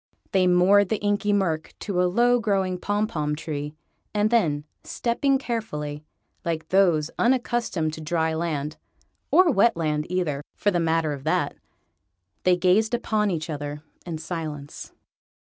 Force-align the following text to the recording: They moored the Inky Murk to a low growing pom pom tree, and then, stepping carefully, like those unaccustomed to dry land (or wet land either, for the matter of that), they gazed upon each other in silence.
They 0.31 0.47
moored 0.47 0.89
the 0.89 0.97
Inky 0.97 1.31
Murk 1.31 1.73
to 1.81 2.01
a 2.01 2.09
low 2.09 2.39
growing 2.39 2.79
pom 2.79 3.05
pom 3.05 3.35
tree, 3.35 3.75
and 4.15 4.31
then, 4.31 4.63
stepping 4.83 5.37
carefully, 5.37 6.03
like 6.43 6.69
those 6.69 7.11
unaccustomed 7.19 7.93
to 7.93 8.01
dry 8.01 8.33
land 8.33 8.77
(or 9.29 9.51
wet 9.51 9.77
land 9.77 10.07
either, 10.09 10.41
for 10.55 10.71
the 10.71 10.79
matter 10.79 11.13
of 11.13 11.23
that), 11.25 11.55
they 12.45 12.57
gazed 12.57 12.95
upon 12.95 13.29
each 13.29 13.47
other 13.47 13.83
in 14.03 14.17
silence. 14.17 14.91